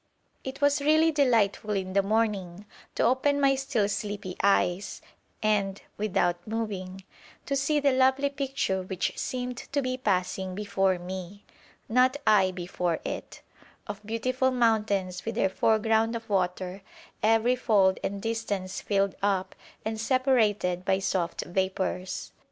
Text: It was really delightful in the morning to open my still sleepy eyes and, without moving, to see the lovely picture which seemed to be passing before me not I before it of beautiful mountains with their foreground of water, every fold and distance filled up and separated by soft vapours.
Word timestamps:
It 0.43 0.61
was 0.61 0.81
really 0.81 1.11
delightful 1.11 1.75
in 1.75 1.93
the 1.93 2.01
morning 2.01 2.65
to 2.95 3.03
open 3.03 3.39
my 3.39 3.53
still 3.53 3.87
sleepy 3.87 4.35
eyes 4.41 4.99
and, 5.43 5.79
without 5.95 6.37
moving, 6.47 7.03
to 7.45 7.55
see 7.55 7.79
the 7.79 7.91
lovely 7.91 8.31
picture 8.31 8.81
which 8.81 9.15
seemed 9.15 9.57
to 9.57 9.79
be 9.79 9.97
passing 9.97 10.55
before 10.55 10.97
me 10.97 11.43
not 11.87 12.17
I 12.25 12.49
before 12.49 12.99
it 13.05 13.43
of 13.85 14.03
beautiful 14.03 14.49
mountains 14.49 15.23
with 15.23 15.35
their 15.35 15.49
foreground 15.49 16.15
of 16.15 16.27
water, 16.27 16.81
every 17.21 17.55
fold 17.55 17.99
and 18.03 18.19
distance 18.19 18.81
filled 18.81 19.13
up 19.21 19.53
and 19.85 20.01
separated 20.01 20.83
by 20.83 20.97
soft 20.97 21.41
vapours. 21.45 22.31